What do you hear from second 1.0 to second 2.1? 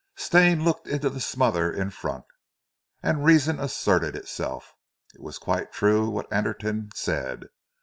the smother in